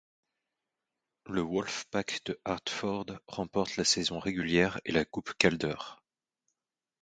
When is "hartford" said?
2.43-3.05